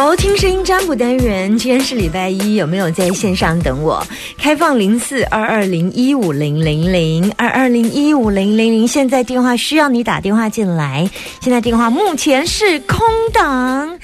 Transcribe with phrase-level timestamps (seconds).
[0.00, 4.00] 好，听声音占卜单元，今天是礼拜一，有没有在线上等我？
[4.38, 13.00] 开放零四二二零一五零零零二二零一五零零零，现在电话需要你打电话进来，现在电话目前是空
[13.32, 13.98] 档。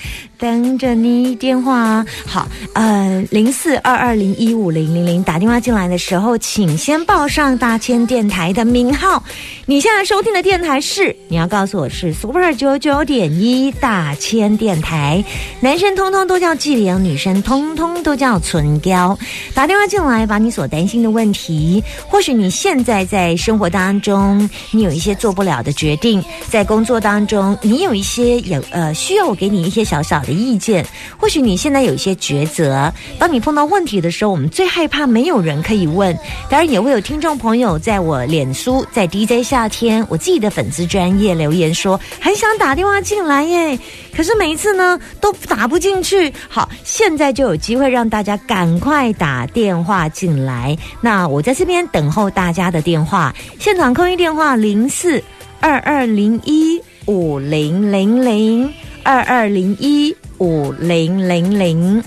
[0.44, 9.22] 等着你电话，好，呃，零四二二零一五零零零打电话进来的时候，请先报上大千电台的名号。
[9.64, 15.24] 你现在收听的电台是，你要告诉我是 Super 九九点一大千电台。
[15.60, 19.18] 男生通通都叫纪灵，女生通通都叫纯娇。
[19.54, 30.20] 打电话进来，把你所担心的问题，或许你现在在生活当中，你有一些做不了的决定，在工作当中，你有一些有呃需要我给你一些小小。
[30.24, 30.84] 的意见，
[31.16, 32.92] 或许你现在有一些抉择。
[33.18, 36.16] 当你碰到问题的时候，我们最害怕没有人可以问。
[36.50, 43.78] 当然，也会有听众朋友在我脸书，在 DJ 夏天我自己的粉丝专业留言说，很想打电话进来耶，
[44.14, 46.32] 可是每一次呢都打不进去。
[46.48, 50.76] 好，现在就有机会让大家赶快打电话进来。
[51.00, 55.22] 那我在这边等候大家的电话，现场空运电话零四
[55.60, 58.72] 二二零一五零零零。
[59.04, 62.02] 二二零一五零零零，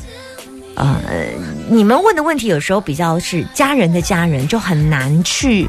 [0.75, 0.99] 呃，
[1.69, 5.67] 你们问的问题有时候比较是家人的家人，就很难去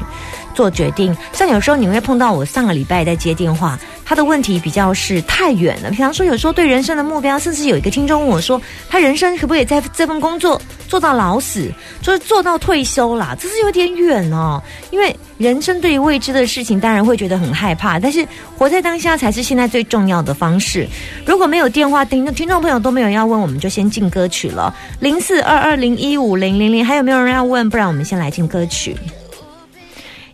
[0.59, 1.15] 做决定。
[1.31, 3.79] 像有时候你会碰到我上个礼拜在接电话。
[4.03, 11.71] 他的问题比较是太远了，比方说有时候对人生的目标，甚至有一个听众问我说，他人生可不可以在这份工作做到老死，
[12.01, 13.37] 就是做到退休啦？
[13.39, 14.59] 这是有点远哦。
[14.89, 20.87] 因为人生对于未知的事情，当然会觉得很害怕，但是活在当下才是现在最重要的方式。
[21.23, 24.75] 如果没有电话，听听众朋友都没有要问，我们就先进歌曲了。
[24.99, 27.69] 零四二二零一五零零零，还有没有人要问？
[27.69, 28.97] 不然我们先来进歌曲。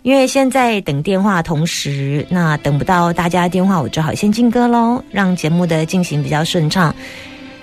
[0.06, 6.94] 因为现在等电话，同时那等不到大家电话，我只好先进歌喽，让节目的进行比较顺畅。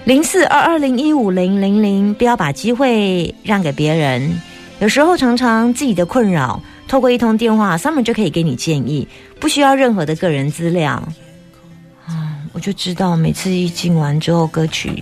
[0.02, 4.40] 零四二二零一五零零零，不要把机会让给别人。
[4.80, 9.06] 有时候常常自己的困扰，透过一通电话，Summer 就可以给你建议，
[9.38, 10.94] 不需要任何的个人资料。
[12.04, 15.00] 啊，我就知道每次一进完之后，歌曲。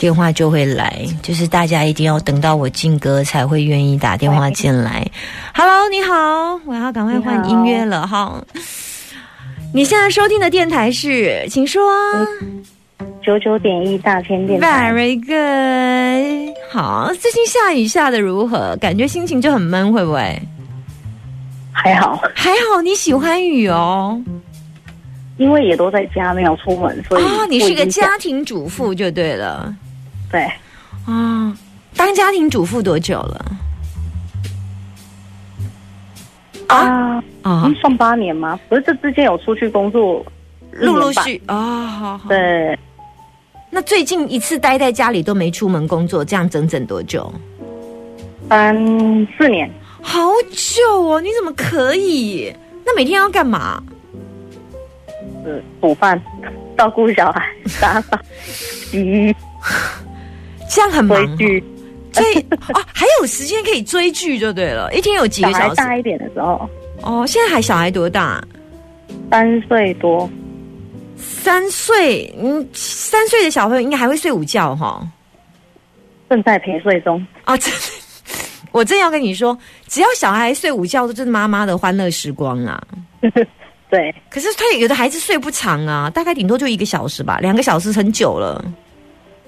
[0.00, 5.06] 电话就会来，就是大家一定要等到我进歌才会愿意打电话进来。
[5.54, 8.42] Hello，你好，我要赶快换音乐了哈。
[9.74, 11.82] 你现在收听的电台是，请说。
[13.22, 14.90] 九九点一大千电台。
[14.90, 16.56] Very good。
[16.72, 18.74] 好，最近下雨下的如何？
[18.80, 20.40] 感觉心情就很闷，会不会？
[21.72, 22.80] 还好，还好。
[22.82, 24.18] 你喜欢雨哦。
[25.36, 29.74] 因为也都在家，没有出门，所以啊，你是个家庭主妇就对了。
[30.30, 30.42] 对，
[31.06, 31.56] 啊，
[31.96, 33.44] 当家庭主妇多久了？
[36.68, 38.58] 啊啊，算八年吗？
[38.68, 40.24] 不是，这之间有出去工作，
[40.70, 42.28] 陆陆续啊，好好。
[42.28, 42.78] 对，
[43.70, 47.32] 那最近一次待在家里都没出门工作，这样整整多久？
[48.48, 48.76] 三
[49.36, 49.68] 四年，
[50.00, 50.20] 好
[50.52, 51.20] 久哦！
[51.20, 52.54] 你怎么可以？
[52.86, 53.82] 那每天要干嘛？
[55.42, 56.20] 是煮饭、
[56.76, 57.48] 照顾小孩、
[57.80, 59.34] 打扫、洗 衣。
[60.70, 62.24] 这样很忙， 追
[62.72, 64.92] 哦，还有时间可以追剧就对了。
[64.94, 65.74] 一天有几个小时？
[65.74, 66.68] 大一点的时候。
[67.02, 68.42] 哦，现在还小孩多大？
[69.30, 70.30] 三岁多。
[71.16, 75.06] 三岁，嗯，三岁的小朋友应该还会睡午觉哈。
[76.28, 77.24] 正在陪睡中。
[77.44, 77.70] 啊，这
[78.72, 79.56] 我正要跟你说，
[79.88, 82.80] 只要小孩睡午觉，都是妈妈的欢乐时光啊。
[83.90, 84.14] 对。
[84.30, 88.64] 可是他有的孩子睡不长啊，大概顶多就一个小时吧，两个小时很久了。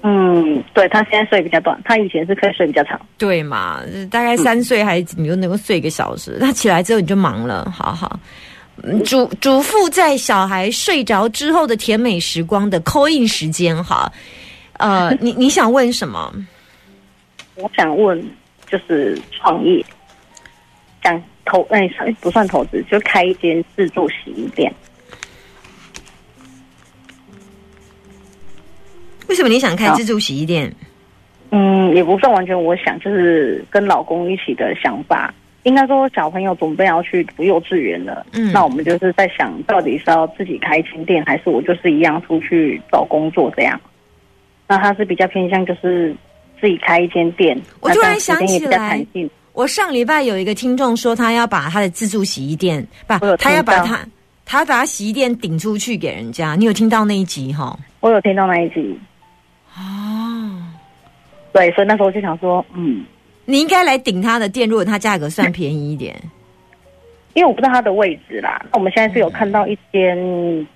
[0.05, 2.99] 嗯，对他现在睡比较短，他以前是可以睡比较长。
[3.17, 3.81] 对嘛，
[4.11, 8.19] 大概三岁孩子你就能够睡一个小时，他起来之后你就忙了，好好。
[9.05, 14.11] 主主妇在小孩睡着之后的甜美时光的 call in 时间哈，
[14.73, 16.33] 呃， 你你想问什么？
[17.55, 18.21] 我想问
[18.69, 19.85] 就是创业，
[21.03, 21.87] 想投哎
[22.19, 24.73] 不算投资，就开一间自助洗衣店。
[29.33, 30.71] 为什么你想开自助洗衣店？
[31.49, 35.33] 嗯，也不算完全我想，就是跟老公一起的想法。
[35.63, 43.81] 应该说，小朋友准备要去读幼稚园了，嗯，那我们就是在想到底是要自己开新店，还是我就是一样出去找工作这样。
[44.67, 46.15] 那他是比较偏向就是
[46.61, 47.59] 自己开一间店。
[47.79, 49.03] 我突然想起来，
[49.53, 53.99] 我上礼拜有一个听众说，他要把他的自助洗衣店，不，他要把他
[54.45, 57.75] 他把洗衣店顶出去给人家，你有听到那一集哈？
[58.01, 58.95] 我有听到那一集。
[59.77, 60.61] 哦，
[61.51, 63.03] 对，所以那时候我就想说，嗯，
[63.45, 66.15] 你应该来顶他的店，如果他价格算便宜一点。
[67.33, 68.63] 因为我不知道他的位置啦。
[68.71, 70.15] 那我们现在是有看到一间，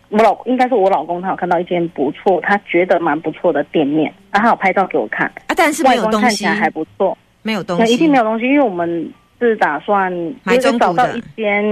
[0.09, 5.27] 我老应该是我老公，他有看到一间不错，他觉得蛮不错的店面，然后有拍照给我看。
[5.45, 9.07] 啊，但是没有东西，看起来还不错，没有东西，一定没有东西，因为我们
[9.39, 10.11] 是打算
[10.43, 11.63] 买中找到一间，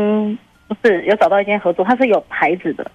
[0.68, 2.86] 不是有找到一间合作，它是有牌子的，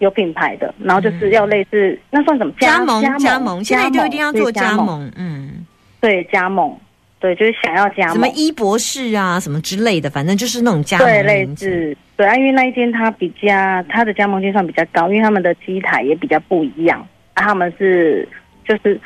[0.00, 3.02] 有品牌的，然后就是要类似，那算什么加盟？
[3.18, 3.62] 加盟？
[3.62, 5.64] 现在就一定要做加盟，嗯，
[6.00, 6.76] 对，加盟。
[7.18, 11.06] 对，就是想要加盟，什么一博士啊，什么之类的，反正就是那种加盟。
[11.06, 11.94] 对，类似。
[12.16, 17.06] 对啊，因为那一间它比较，它的加盟金算比较高，因为他们的机台也比较不一样。
[17.34, 18.26] 啊，他们是
[18.66, 18.98] 就是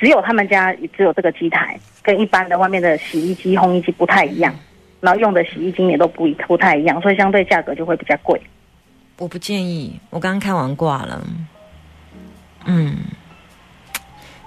[0.00, 4.52] 只有他们家只有这个机台，跟一般的外面的洗衣机、烘衣机不太一样。
[5.00, 8.40] 然后用的洗衣精也都不一不太一样，所以相对价格就会比较贵。
[9.18, 11.24] 我不建议，我刚刚看完挂了。
[12.66, 12.96] 嗯，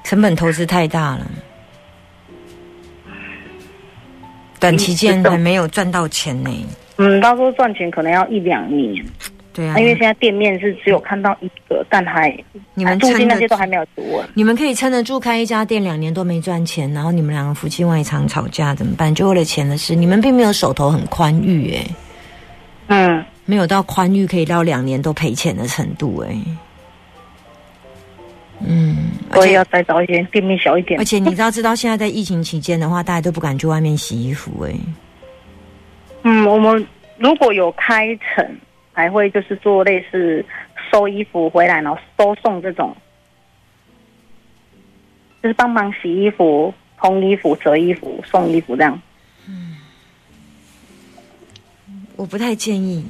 [0.04, 1.26] 成本投资太大了。
[4.60, 6.50] 短期间还没有赚到钱呢。
[6.98, 9.06] 嗯，他说赚钱可能要一两年。
[9.54, 12.36] 对啊，因为现在店面是只有看到一个，但还
[12.74, 14.22] 你们租金那些都还没有足。
[14.34, 19.14] 你们可以撑得住开一家店两年都没赚钱，然后你们两个夫妻外常吵架怎么办？
[19.14, 21.86] 就为了钱的事，你们并没有手头很宽裕哎。
[22.90, 26.38] 嗯，没有到宽裕可以到两年都赔钱的程度哎。
[28.60, 31.00] 嗯，我也要再找一间店面小一点。
[31.00, 34.74] 而且你知道，知道现在在疫情期间的话，大家都不敢去外面洗衣服哎。
[36.24, 36.86] 嗯，我们
[37.18, 38.58] 如果有开成，
[38.92, 40.44] 还会就是做类似
[40.92, 42.94] 收衣服回来，然后收送这种，
[45.42, 49.00] 就是帮忙洗衣服、烘衣服、折衣服、送衣服这样。
[49.48, 49.78] 嗯，
[52.16, 53.06] 我不太建议。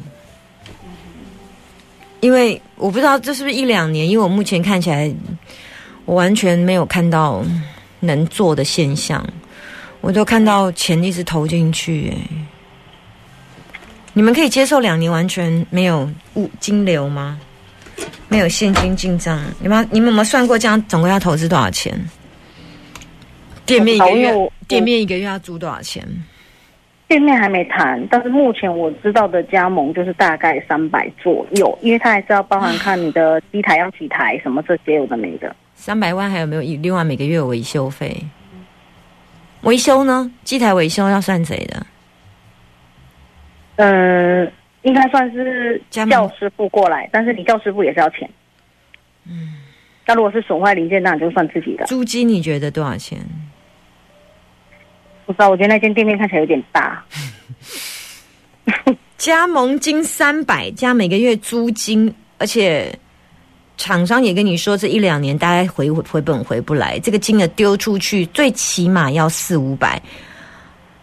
[2.19, 5.13] 因为我不知道这是不是一两年，因为我目前看起来，
[6.05, 7.43] 我完全没有看到
[7.99, 9.25] 能做的现象，
[10.01, 12.09] 我都看到钱一直投进去。
[12.11, 12.17] 哎，
[14.13, 17.39] 你们可以接受两年完全没有物金流吗？
[18.27, 19.41] 没有现金进账？
[19.59, 21.97] 你们你们有没有算过这样总共要投资多少钱？
[23.65, 26.05] 店面一个月，店面一个月要租多少钱？
[27.07, 35.55] 店面还没谈，但是目前我知道的加盟就是大概三百左右，因为它还是要包含看你的 机台要几台，什么这些有的没的。
[35.73, 36.61] 三百万还有没有？
[36.81, 38.25] 另外每个月有维修费？
[39.61, 40.29] 维修呢？
[40.43, 41.87] 机台维修要算谁的？
[43.77, 44.51] 呃，
[44.81, 48.29] 应该算是教师傅过来，但是你教师傅也是要钱。
[49.25, 49.55] 嗯，
[50.05, 51.85] 那如果是损坏零件，那你就算自己的。
[51.85, 53.19] 租金你觉得多少钱？
[55.27, 57.03] 不知道，我觉得那间店面看起来有点大。
[59.17, 62.97] 加盟金三百，加每个月租金，而且
[63.75, 70.01] 厂商也跟你说，这一两年大概回回本回不来，这个金额丢出去最起码要四五百，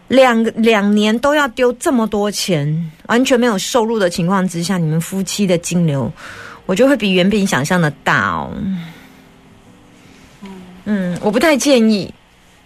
[0.08, 6.10] 两两年都要丢这么多钱，完全没有收入的情况之下，你们夫妻的金流，
[6.64, 8.50] 我觉得会比原本想象的大哦。
[10.86, 12.12] 嗯，我不太建议。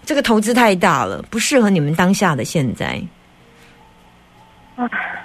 [0.09, 2.99] 这个投资太大了，不适合你们当下的现在。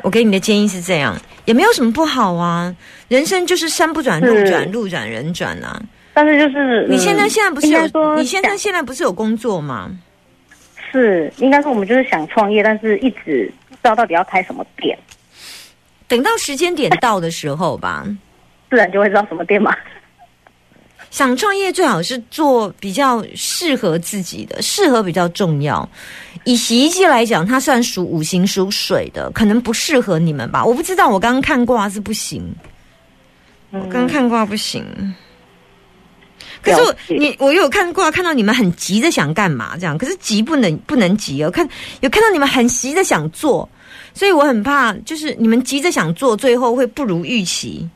[0.02, 1.16] 我给你的建议是这样，
[1.46, 2.76] 也没有什么不好啊。
[3.08, 5.82] 人生就是山不转路转，路转人转啊。
[6.14, 8.16] 但是就是你现在现在不是有？
[8.18, 9.90] 你现在现在不是有工作吗？
[10.92, 15.00] 是，应该说我们就是想创业，但是一直不知道到底要开什么店。
[16.10, 18.06] 等到时间点到的时候吧，
[18.70, 19.74] 自然就会知道什么店嘛。
[21.14, 25.88] 想创业最好是做比较适合自己的，适合比较重要。
[26.44, 30.66] 以洗衣机来讲，它算属五行属水的，可能不适合你们吧。
[30.66, 32.44] 我不知道，我刚刚看卦是不行。
[33.70, 34.84] 我刚刚看卦不行。
[36.64, 41.52] 可是你，我有看卦，看到你们很急着想干嘛这样，可是急不能不能急哦。
[41.52, 41.68] 看
[42.02, 43.70] 有看到你们很急着想做，
[44.16, 47.88] 所以我很怕，就是你们急着想做，最后会不如预期。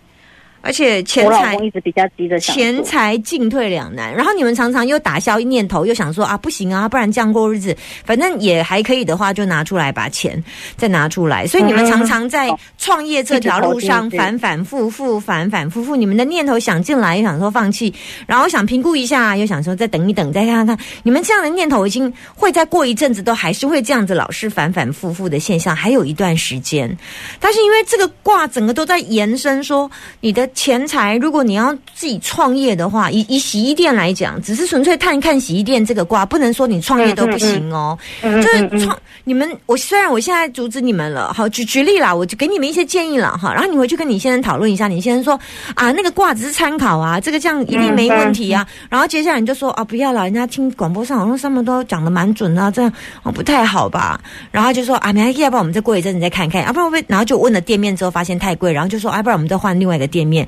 [0.67, 4.13] 而且钱财一直比较急的，钱财进退两难。
[4.13, 10.43] 然后你们常常又打消念头，又想说啊，不行啊，不然这样过日子，反正也还可以的话，就拿出来把钱
[10.75, 11.47] 再拿出来。
[11.47, 15.95] 所以你们常常在创业这条路上反反复复，反反复复。
[15.95, 17.93] 你们的念头想进来，又想说放弃，
[18.25, 20.77] 然后想评估一下，又想说再等一等，再看看。
[21.03, 26.93] 你们这样的念头已经会在过一阵子都还是会这样子，老是反反复复的现象，还有一段时间。
[27.39, 30.45] 但是因为这个卦整个都在延伸，说你的。
[30.57, 37.95] 钱财，如果你要自己创业的话，以以洗衣店来讲，只是纯粹看看洗衣店这个卦，不能说你创业都不行哦。
[38.23, 43.53] 就是创你们，我虽然我现在阻止你们了，好举举例啦，我就给你们一些建议了哈。
[43.53, 45.39] 然后你回去跟你先生讨论一下，你先生说
[45.75, 48.67] 啊，那个卦只是参考啊，这个这样一定没问题啊。
[48.89, 54.19] 然后接下来你就说啊，不要了，人家听广播上好像上面都讲的蛮准的，这样哦不太好吧？
[54.49, 60.07] 然后就说啊，没要不然我们再过一阵子再看看，要不然会，然后就问了店面之后发现太贵，然后就说啊，不然我们再换另外一个。
[60.07, 60.46] 店面，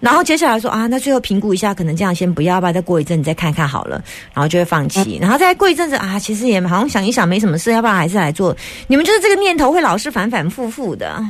[0.00, 8.56] 然后接下来说啊，那最后评估一下，可能这样先不要吧，再过一阵子再看看好了，然后就会放弃，然后再过一阵子啊，其实也好像想一想没什么事，要不然还是来做。
[8.86, 11.22] 你们就是这个念头会老是反反复复的，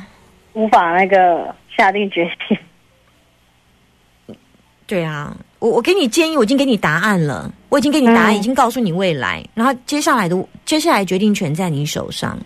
[0.53, 2.59] 无法那个下定决心。
[4.87, 12.39] 对啊，我我给你建议，我已经给你答案了，我已经给你答案，已经告诉你未来，然后接下来的接下来决定权在你手上。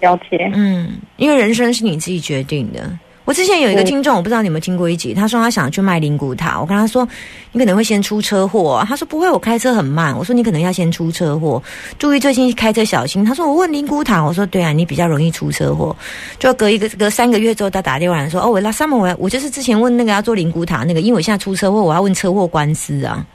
[0.00, 2.96] 了解，嗯，因为人生是你自己决定的。
[3.28, 7.06] 我之前有一个听众，我不知道你有没有听过一集，他说他想去卖灵骨塔，我跟他说
[7.52, 11.62] 你可能会先出车祸，他说不会，我开车很慢，我说你可能要先出车祸，
[11.98, 13.22] 注意最近开车小心。
[13.22, 15.94] 他说我问灵骨塔，我说对啊，你比较容易出车祸，
[16.38, 23.26] 就隔一个隔三个月之后，他打电话来说哦，我拉 summer 我我就是之前问那个要做灵骨塔那个，因为我现在出车祸，我要问车祸官司啊。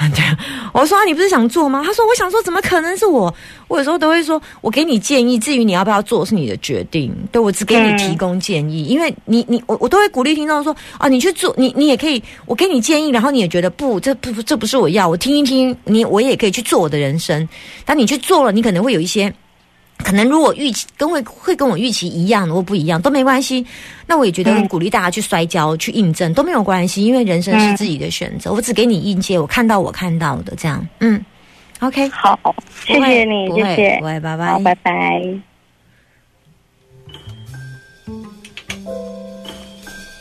[0.16, 0.24] 对，
[0.72, 1.82] 我说你不是想做吗？
[1.84, 3.32] 他说我想说，怎么可能是我？
[3.68, 7.14] 我有时候都会说，我给你建议，至于你要不要做是你的决定。
[7.30, 17.46] 对我只给你提供建议，因为你你我我都会鼓励听众说啊，你去做，你你也可以，我给你建议，然后你也觉得不，这不这不是我要，我听一听，你我也可以去做我的人生。
[17.84, 19.32] 当你去做了，你可能会有一些。
[20.02, 23.64] 可能如果预期跟会会跟我预期一样，如果不一样都没关系。
[24.06, 28.52] 那我也觉得很鼓励大家去摔跤、去印证都没有关系，因为人生是自己的选择。
[28.52, 30.84] 我只给你意见，我看到我看到的这样。
[30.98, 31.24] 嗯
[31.78, 32.38] ，OK，好，
[32.86, 35.22] 谢谢你，谢谢，拜拜，好，拜拜。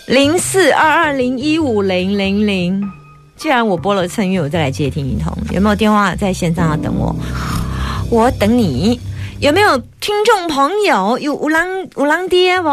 [0.08, 2.84] 零四二二零一五零零零，
[3.36, 5.36] 既然我播了趁月，我再来接听一通。
[5.52, 7.16] 有没有电话在线上要等我？
[8.10, 9.00] 我等你。
[9.40, 12.68] 有没有听众朋友有有人有人爹不？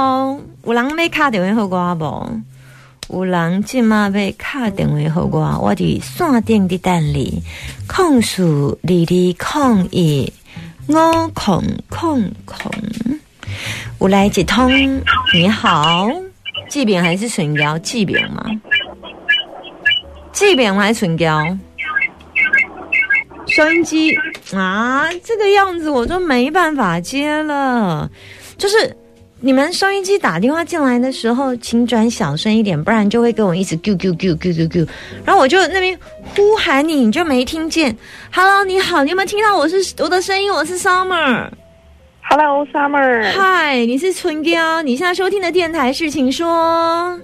[0.65, 3.15] 有人要卡电话给我不？
[3.15, 7.41] 有人今嘛要卡电话给我，我的线顶的等你。
[7.87, 10.33] 控诉你的抗议，
[10.89, 12.69] 我控控控。
[13.99, 14.69] 我来接通，
[15.33, 16.11] 你好，
[16.69, 17.79] 这边还是唇膏？
[17.79, 18.45] 这边吗？
[20.33, 21.57] 这边还是唇膏？
[23.57, 24.15] 收音机
[24.53, 28.07] 啊，这个样子我就没办法接了。
[28.59, 28.95] 就是
[29.41, 34.87] 你们收音机打电话进来的时候，请转小声一点，不然就会跟我一直 Q Q Q Q Q Q。
[35.25, 35.99] 然后我就那边
[36.35, 37.97] 呼喊你，你就没听见。
[38.31, 40.53] Hello，你好，你有没有听到我是我的声音？
[40.53, 41.49] 我是 Summer。
[42.29, 43.33] Hello，Summer。
[43.33, 44.83] 嗨，你是春娇。
[44.83, 47.19] 你现在收听的电台是，请说。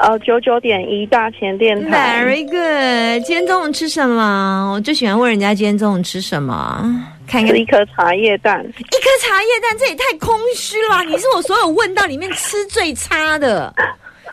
[0.00, 2.24] 呃，九九点一大前电台。
[2.24, 3.22] Very good。
[3.22, 4.72] 今天中午吃什么？
[4.72, 6.82] 我最喜欢问人家今天中午吃什么。
[7.26, 8.64] 看一颗茶叶蛋。
[8.66, 11.04] 一颗茶叶蛋，这也太空虚了。
[11.04, 13.70] 你是我所有问到里面吃最差的，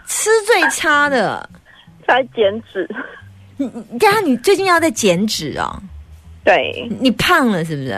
[0.08, 1.48] 吃最差的。
[2.08, 2.90] 在减脂。
[3.58, 5.78] 你你，刚刚你最近要在减脂哦？
[6.46, 6.90] 对。
[7.02, 7.94] 你胖了是不是？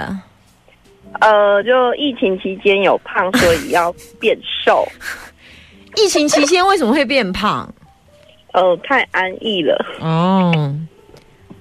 [1.22, 4.36] 呃，就疫情期间有胖，所以要变
[4.66, 4.88] 瘦。
[5.96, 7.72] 疫情期间为什么会变胖？
[8.54, 9.86] 哦，太安逸了。
[10.00, 10.76] 哦，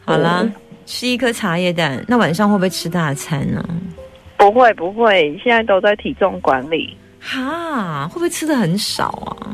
[0.05, 0.49] 好了，
[0.87, 3.63] 吃一颗茶叶蛋，那晚上会不会吃大餐呢？
[4.37, 6.97] 不会，不会，现在都在体重管理。
[7.21, 9.53] 哈，会不会吃的很少啊？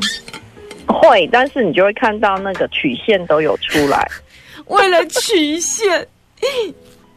[0.86, 4.06] 会，但是你就会看到那个曲线都有出来。
[4.66, 6.06] 为了曲线，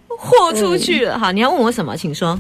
[0.07, 1.19] 豁出去了。
[1.19, 1.95] 好，你要问我什么？
[1.95, 2.39] 请说。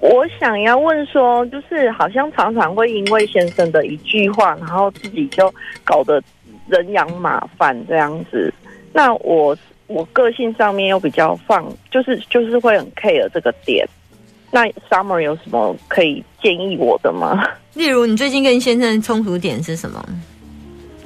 [0.00, 5.52] 我想要问说，就是好像常常会因为先生的一句话，然后自己就
[5.84, 6.22] 搞得
[6.68, 8.52] 人仰马翻这样子。
[8.92, 13.86] 那我我个性上面又比较放，就是就是会很 care 这个点。
[14.50, 17.44] 那 Summer 有什么可以建议我的吗？
[17.74, 20.02] 例如，你最近跟先生冲突点是什么？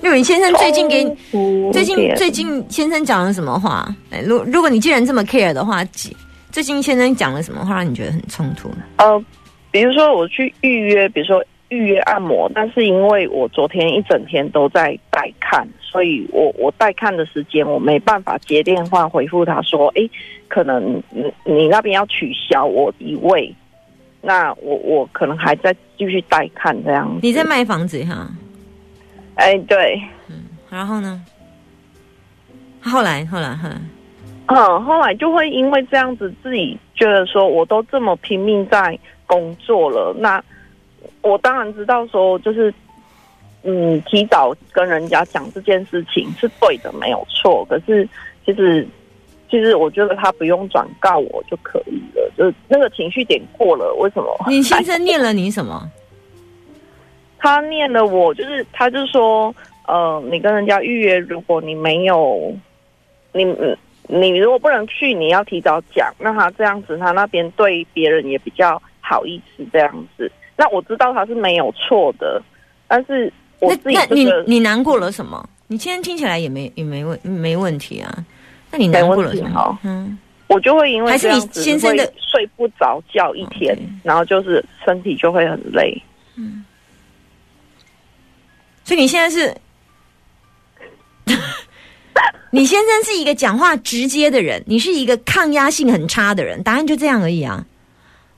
[0.02, 1.04] 例如，你先生最近给
[1.72, 3.92] 最近最近先生讲了什么话？
[4.10, 5.82] 哎，如如果你既然这么 care 的话，
[6.50, 8.82] 最近先生讲了什么话，让你觉得很冲突呢？
[8.96, 9.24] 呃，
[9.70, 20.08] 比如说我去预约，比如说预约按摩，但是因为我昨天一整天都在带看，所以我我带看的时间我没办法接电话回复他说，哎，
[20.48, 23.54] 可能你你那边要取消我一位，
[24.20, 27.16] 那我我可能还在继续带看这样。
[27.22, 28.28] 你在卖房子哈？
[29.36, 30.34] 哎，对，嗯，
[30.68, 31.24] 然后呢？
[32.82, 33.76] 后来，后来，后来。
[34.50, 40.42] 嗯，后来就会因为这样子，自己觉得说，我都这么拼命在工作了，那
[41.22, 42.72] 我当然知道说，就是
[43.62, 47.64] 嗯，提早跟人家讲这件事情是对的，没有错。
[47.66, 48.08] 可是
[48.44, 48.86] 其实
[49.48, 54.34] 其实我觉得他不用转告我就可以了，就是那个情绪点过了，为什么？
[54.48, 55.88] 你先生念了你什么？
[57.38, 59.54] 他念了我，就是他就说，
[59.86, 62.52] 呃，你跟人家预约，如果你没有，
[63.32, 63.44] 你
[64.10, 70.30] 你如果不能去，你要提早讲，那他这样子，他那边对别人也比较好意思，这样子。
[70.56, 72.42] 那我知道他是没有错的，
[72.88, 75.48] 但是我自己那你你难过了什么？
[75.68, 78.24] 你今天听起来也没也没问没问题啊？
[78.70, 79.78] 那你难过了什么？
[79.84, 85.96] 嗯，我就会因为还是你先生的睡不着觉一天，然后就是身体就会很累。
[86.36, 86.64] 嗯。
[88.84, 89.56] 所以你现在是，
[92.50, 97.64] 你先生是一个讲话直接的人，你是一个抗压性很差的人，答案就这样而已啊。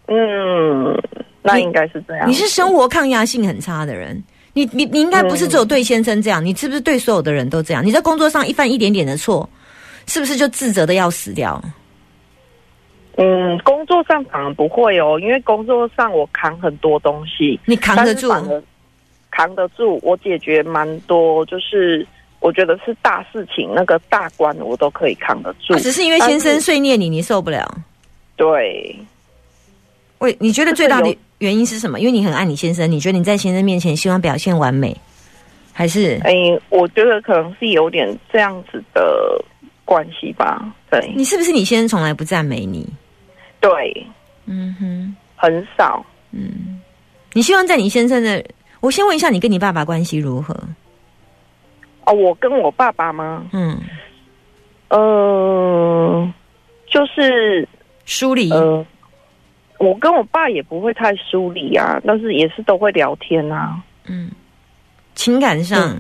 [0.09, 0.95] 嗯，
[1.43, 2.29] 那应该是这样。
[2.29, 4.23] 你是生活抗压性很差的人，
[4.53, 7.85] 你你你应该不是只有对先生这样，你是不是对所有的人都这样？
[7.85, 9.49] 你在工作上一犯一点点的错，
[10.07, 11.63] 是不是就自责的要死掉？
[13.17, 18.31] 嗯，工作上反而不会哦，因为工作上我扛很多东西，你扛得住。
[19.31, 22.07] 扛得住，我解决蛮多，就是
[22.43, 25.75] 我觉得是大事情，那个大关我都可以扛得住。
[25.77, 27.65] 只是因为先生碎念你，你受不了。
[28.35, 28.95] 对，
[30.19, 32.01] 喂，你觉得最大的原因是什么？
[32.01, 34.97] 因为你很爱你先生，你觉得你在先生面前希望表现完美，
[35.73, 36.21] 还是？
[36.25, 36.35] 哎，
[36.69, 39.41] 我觉得可能是有点这样子的
[39.85, 40.75] 关系吧。
[40.91, 42.85] 对，你是不是你先生从来不赞美你？
[43.61, 44.07] 对，
[44.47, 46.05] 嗯哼，很少。
[46.33, 46.81] 嗯，
[47.35, 48.45] 你希望在你先生的。
[48.81, 50.57] 我先问一下，你跟你爸爸关系如何？
[52.07, 53.47] 哦，我跟我爸爸吗？
[53.53, 53.79] 嗯，
[54.89, 56.33] 呃，
[56.87, 57.69] 就是
[58.05, 58.51] 疏离。
[58.51, 58.85] 呃，
[59.79, 63.83] 我跟我爸也不会太疏离啊，但是也是都会聊天啊。
[64.07, 64.31] 嗯，
[65.15, 65.97] 情感上，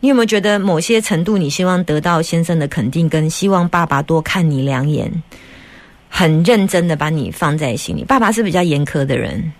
[0.00, 5.10] 你有没有觉得某些程度，你希望得到先生的肯定，跟希望爸爸多看你两眼，
[6.08, 8.04] 很认真的把你放在心里？
[8.04, 9.52] 爸爸是比较严苛的人。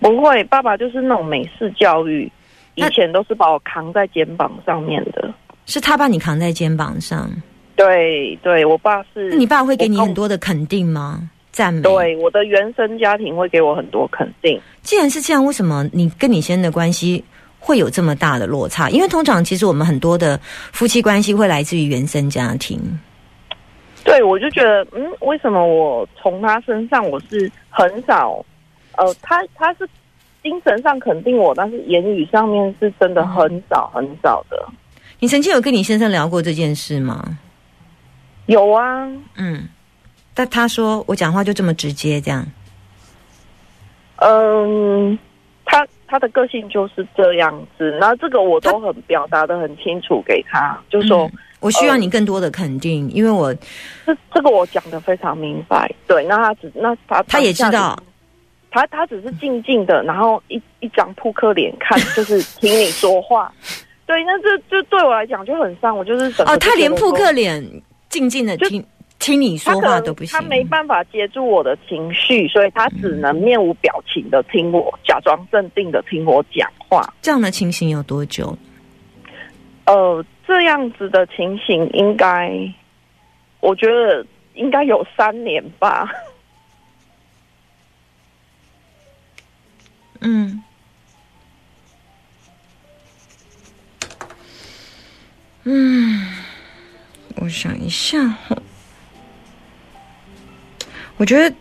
[0.00, 2.30] 不会，爸爸就是那种美式教育，
[2.74, 5.32] 以前都是把我扛在肩膀上面的。
[5.66, 7.30] 是他把你扛在肩膀上？
[7.76, 9.30] 对对，我爸是。
[9.30, 11.28] 那你爸会给你很多的肯定吗？
[11.50, 11.82] 赞美？
[11.82, 14.60] 对，我的原生家庭会给我很多肯定。
[14.82, 17.22] 既然是这样，为什么你跟你先生的关系
[17.58, 18.90] 会有这么大的落差？
[18.90, 20.38] 因为通常其实我们很多的
[20.72, 22.80] 夫妻关系会来自于原生家庭。
[24.04, 28.44] 对，我就觉得，嗯，为什么我从他身上我是很少。
[28.96, 29.88] 呃，他他是
[30.42, 34.68] 精神上肯定我，但是言语上面是真的很少很少的。
[35.20, 37.38] 你曾经有跟你先生聊过这件事吗？
[38.46, 39.68] 有啊，嗯，
[40.34, 42.44] 但他说我讲话就这么直接，这样。
[44.16, 45.16] 嗯，
[45.64, 53.54] 他他的个性就是这样子，那这个我都很表达的很清楚给他，就说我需要你更多的肯定，因为我
[54.04, 55.88] 这这个我讲的非常明白。
[56.08, 57.96] 对，那他只那他他也知道。
[58.72, 63.52] 他他只是静静的，然后一一张扑克脸看，就是听你说话。
[64.06, 65.96] 对，那这这对我来讲就很伤。
[65.96, 67.62] 我就是哦，他连扑克脸
[68.08, 68.84] 静静的听
[69.18, 77.14] 听你说话都不行，他没办法接住我的情绪，所以他只能面无表情的听我，假装镇定的听我讲话。
[77.22, 78.56] 这样的情形有多久？
[79.86, 82.52] 呃，这样子的情形应该，
[83.60, 86.10] 我觉得应该有三年吧。
[90.24, 90.62] 嗯，
[95.64, 96.26] 嗯，
[97.36, 98.36] 我想一下，
[101.16, 101.54] 我觉得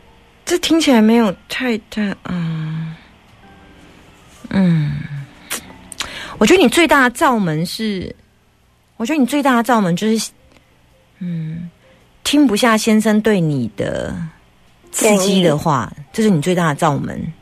[0.46, 2.96] 这听起来没有太大啊。
[4.52, 4.92] 嗯，
[6.38, 8.16] 我觉得你最大的罩门是，
[8.98, 10.32] 我觉得你最大的罩门就是，
[11.18, 11.68] 嗯，
[12.24, 14.16] 听不下先生对你的
[14.92, 17.34] 刺激的话，这是你最大的罩门。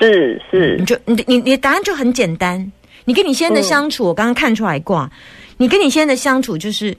[0.00, 2.72] 是是，你就你你你答案就很简单。
[3.04, 5.08] 你跟你先生的相处，我刚刚看出来卦，
[5.56, 6.96] 你跟你先生的相处就是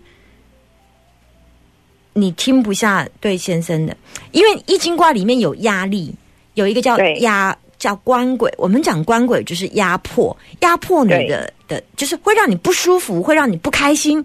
[2.14, 3.96] 你听不下对先生的，
[4.32, 6.16] 因为易经卦里面有压力，
[6.54, 8.50] 有一个叫压叫官鬼。
[8.58, 14.24] 我们讲官鬼就是压迫，压迫你的的，就是会让你不舒服，会让你不开心，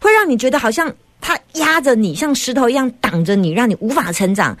[0.00, 4.56] 会让你觉得好像他压着你，像石头一样挡着你，让你无法成长。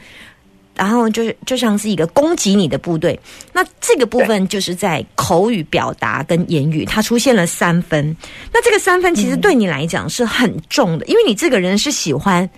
[0.78, 3.18] 然后就是就像是一个攻击你的部队，
[3.52, 8.16] 那这个部分就是在口语表达跟言语，它出现了三分。
[8.52, 12.48] 那这个三分其实对你来讲是很重的，因为你这个人是喜欢，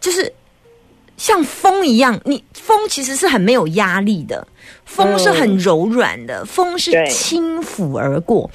[0.00, 0.32] 就是
[1.18, 4.46] 像风一样，你风其实是很没有压力的，
[4.84, 8.50] 风是很柔软的，风是轻抚而过。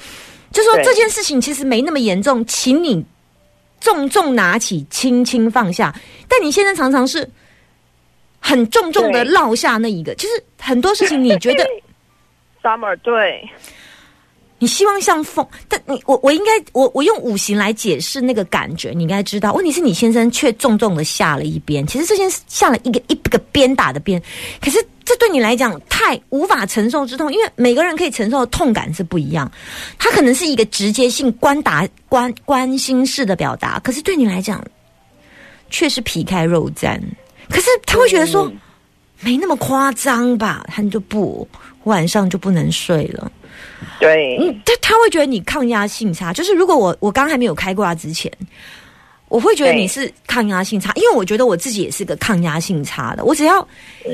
[0.50, 3.04] 就说这件事情其实没那么严重，请你
[3.80, 5.94] 重重拿起，轻轻放下。
[6.28, 7.28] 但你现在常常是
[8.46, 10.14] 很重重的落下那一个。
[10.16, 11.66] 其实很多事情，你觉得
[12.62, 13.48] summer 对。
[14.58, 19.52] 你希望像风，但你我我应该我我用五行来解释那个感觉，你应该知道。
[19.52, 24.22] 问题是你先生却重重的下了一边，其实这件事下了一个一个鞭打的鞭，
[24.62, 29.50] 可是这对你来讲太无法承受之痛，因为每个人可以承受的痛感是不一样。
[29.98, 34.64] 他可能是一个直接性关打关关心式的表达，可是对你来讲
[35.68, 36.98] 却是皮开肉绽。
[37.48, 38.50] 可是他会觉得说
[39.20, 40.64] 没那么夸张吧？
[40.68, 41.46] 他就不
[41.84, 43.30] 晚上就不能睡了。
[44.00, 46.32] 对，嗯他他会觉得你抗压性差。
[46.32, 48.30] 就是如果我我刚还没有开挂之前，
[49.28, 53.24] 我会觉得你是抗压性差，因为我觉得我自己也是个抗压性差的。
[53.24, 53.66] 我只要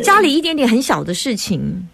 [0.02, 1.88] 家里一点点很小的事情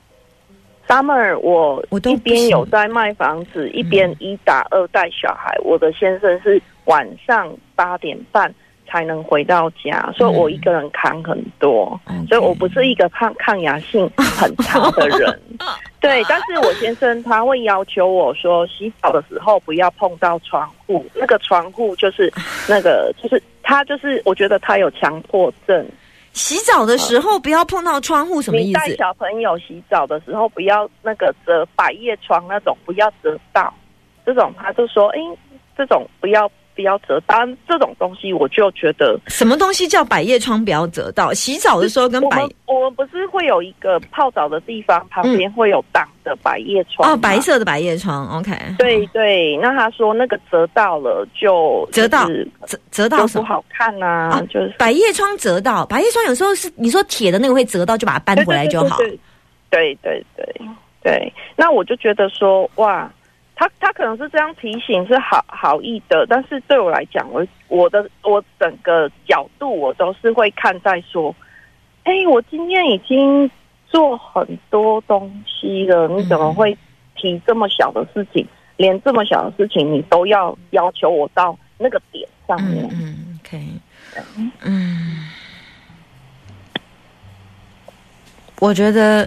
[0.89, 5.57] ，summer 我我都一边有在卖房子，一边一打二带小孩。
[5.65, 8.53] 我的先生是晚上八点半。
[8.87, 15.41] 才能回到家，所以我一个人扛很多，所以我不是一个抗抗压性很差的人。
[16.01, 22.33] 对，但是我先生他会要求我说，洗澡的时候不要碰到窗户，那个窗户就是
[22.69, 25.87] 那个， 就是他就是我觉得他有强迫症。
[26.33, 28.79] 洗澡的时候不要碰到窗户，什么意思？
[28.79, 33.73] 带小朋友洗澡的时候不要那个折百叶窗那种，不要折到
[34.25, 35.19] 这种，他就说，哎，
[35.77, 36.51] 这种不要。
[36.77, 37.37] 不要折到
[37.67, 41.33] 这种东西，我就觉得什么东西叫百叶窗不要折到？
[41.33, 48.29] 洗澡的时候跟百我们不是会有一个泡澡的地方旁边会有挡的百叶窗哦，白色的百叶窗。
[48.39, 52.29] OK，对对，那他说那个折到了就折到
[52.67, 58.99] 折折到不好看呐，就是百叶窗折到百叶窗有时候是你说铁的那个会折到，就把它搬回来就好。
[59.71, 60.55] 对对对
[61.03, 63.11] 对，那我就觉得说哇。
[63.59, 71.35] 他他可能是这样提醒是好好意的，但是对我来讲，我我的我整个角度我都是会看在说，
[72.05, 73.51] 哎，我今天已经
[73.89, 76.77] 做很多东西了，你怎么会
[77.15, 78.47] 提这么小的事情？
[78.77, 82.87] 连这么小的事情你都要要求我到那个点上面？
[82.93, 83.67] 嗯，OK，
[84.61, 85.27] 嗯，
[88.61, 89.27] 我觉得。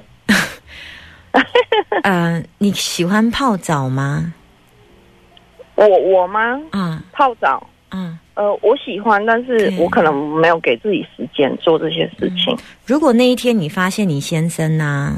[2.03, 4.33] 呃，你喜欢泡澡吗？
[5.75, 6.59] 我我吗？
[6.73, 12.57] 嗯，泡澡，嗯，呃，我喜欢，但是我可能没有给自己时间做这些事情。
[12.85, 15.15] 如果那一天你发现你先生呢，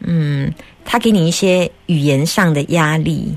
[0.00, 0.52] 嗯，
[0.84, 3.36] 他给你一些语言上的压力，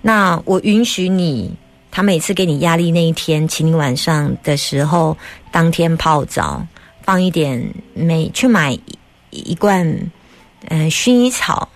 [0.00, 1.52] 那我允许你，
[1.90, 5.16] 他每次给你压力那一天，请你晚上的时候
[5.50, 6.64] 当天泡澡，
[7.02, 8.78] 放一点每去买
[9.30, 9.98] 一罐。
[10.68, 11.68] 嗯，薰衣草、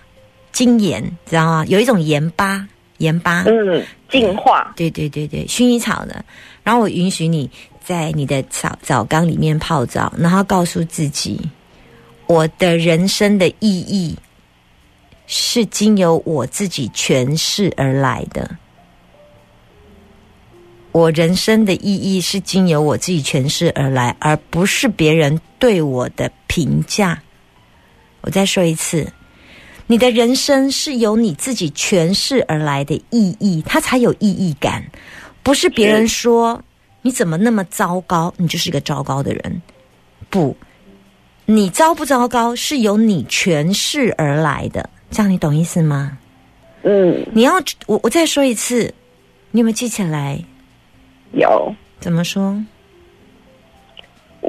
[0.51, 1.65] 精盐，知道吗？
[1.67, 6.23] 有一种盐巴，盐巴，嗯，净化，对对对对，薰衣草的。
[6.63, 7.49] 然后我允许你
[7.83, 11.39] 在你的澡澡缸里面泡澡，然后告诉自己，
[12.25, 14.15] 我的人生的意义
[15.27, 18.49] 是经由我自己诠释而来的。
[20.93, 27.21] 我人生的意义是经由我自己诠释而来，而不是别人对我的评价。
[28.27, 29.07] 我再说一次，
[29.87, 34.83] 你的人生是由你自己诠释而来的意义，它才有意义感。
[35.43, 36.61] 不是别人说
[37.03, 39.61] 你怎么那么糟糕，你就是一个糟糕的人。
[40.29, 40.57] 不，
[41.45, 46.17] 你糟不糟糕是由你诠释而来的，这样你懂意思吗？
[46.83, 47.53] 嗯，你要
[47.85, 48.93] 我我再说一次，
[49.51, 50.43] 你有没有记起来？
[51.31, 52.61] 有，怎么说？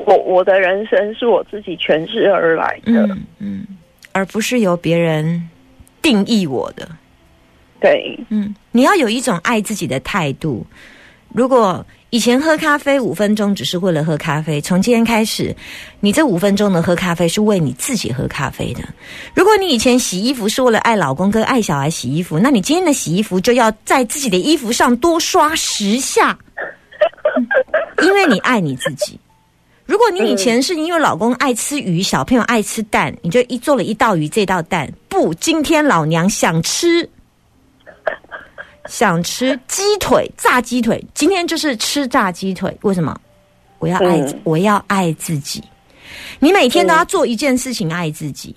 [0.07, 3.67] 我我的人生是我自己诠释而来的，嗯，
[4.13, 5.49] 而不是由别人
[6.01, 6.89] 定义我的。
[7.81, 10.67] 对，嗯，你要有一种爱自己的态度。
[11.35, 15.55] 如果以前喝咖啡五分钟只是为了喝咖啡，从今天开始，
[16.01, 18.81] 你这五分钟的喝咖啡是为你自己喝咖啡的。
[19.35, 26.37] 如果你以前洗衣服是为了爱老公跟爱小孩洗衣服，那你今天的洗衣服就要在自己的衣服上多刷十下，
[28.03, 29.21] 因为你爱你自己。
[29.89, 37.09] 如果你以前是因为老公爱吃鱼，小朋友爱吃蛋，你就一做了一道鱼，这道蛋不，今天老娘想吃，
[38.87, 42.77] 想吃鸡腿，炸鸡腿，今天就是吃炸鸡腿。
[42.83, 43.19] 为什么？
[43.79, 45.65] 我要爱，我要爱自己。
[46.39, 48.55] 你每天都要做一件事情，爱自己。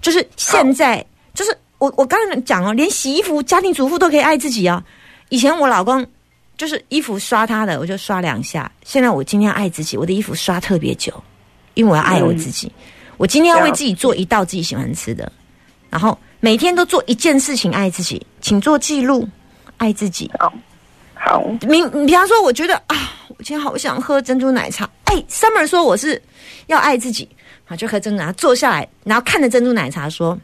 [0.00, 4.82] 就是现在，就是我我刚才讲哦，连洗衣服、家庭主妇都可以爱自己啊。
[5.28, 6.06] 以前我老公
[6.56, 8.70] 就是衣服刷它的，我就刷两下。
[8.84, 11.12] 现在我今天爱自己，我的衣服刷特别久，
[11.74, 12.70] 因为我要爱我自己。
[13.16, 15.30] 我今天要为自己做一道自己喜欢吃的，
[15.90, 19.28] 然后每天都做一件事情爱自己，请做记录，
[19.76, 20.30] 爱自己。
[20.38, 20.52] 好，
[21.14, 21.42] 好。
[21.68, 24.88] 明，比方说，我觉得啊，我今天好想喝珍珠奶茶。
[25.04, 26.20] 哎，Summer 说我是
[26.66, 27.28] 要爱自己，
[27.64, 30.38] 好就喝珍珠奶茶，坐下来，然后看着珍珠奶茶说，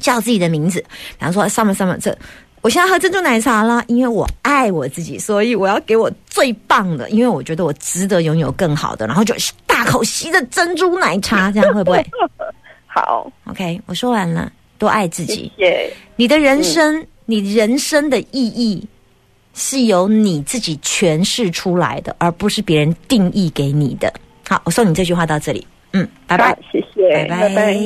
[0.00, 0.84] 叫自己的名字，
[1.18, 2.16] 然后说 Summer Summer 这。
[2.64, 9.34] 我现在喝珍珠奶茶啦，因为我爱我自己，所以我要给我最棒的，因为我觉得我值得拥有更好的，然后就
[9.66, 12.02] 大口吸着珍珠奶茶，这样会不会
[12.88, 15.52] 好？OK，我说完了，多爱自己。
[15.58, 18.82] 谢你的人生，你人生的意义
[19.52, 24.10] 是由你自己诠释出来的，而不是别人定义给你的。
[24.48, 25.66] 好，我送你这句话到这里。
[25.92, 27.78] 嗯，拜拜，谢谢，拜拜。